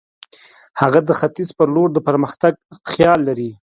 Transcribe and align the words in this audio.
هغه 0.81 0.99
د 1.07 1.11
ختیځ 1.19 1.49
پر 1.57 1.67
لور 1.75 1.89
د 1.93 1.99
پرمختګ 2.07 2.53
خیال 2.91 3.19
لري. 3.29 3.49